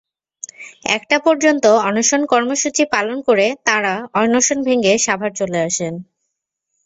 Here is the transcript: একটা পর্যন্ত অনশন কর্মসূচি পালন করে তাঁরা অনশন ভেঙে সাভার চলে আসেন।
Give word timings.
একটা 0.89 1.17
পর্যন্ত 1.19 1.65
অনশন 1.87 2.21
কর্মসূচি 2.25 2.83
পালন 2.91 3.17
করে 3.21 3.47
তাঁরা 3.65 3.93
অনশন 4.13 4.59
ভেঙে 4.63 4.93
সাভার 4.97 5.31
চলে 5.35 5.59
আসেন। 5.61 5.93